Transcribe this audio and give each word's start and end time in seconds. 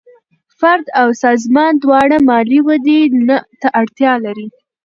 فرد 0.59 0.85
او 1.01 1.07
سازمان 1.23 1.73
دواړه 1.83 2.17
مالي 2.27 2.59
ودې 2.67 3.01
ته 3.61 3.67
اړتیا 3.79 4.13
لري. 4.25 4.47